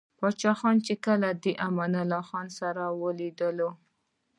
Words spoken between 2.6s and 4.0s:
له ليدلو o